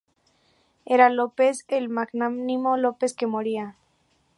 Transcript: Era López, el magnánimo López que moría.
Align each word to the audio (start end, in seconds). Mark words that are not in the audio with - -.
Era 0.85 1.11
López, 1.11 1.63
el 1.67 1.87
magnánimo 1.87 2.75
López 2.75 3.13
que 3.13 3.27
moría. 3.27 3.75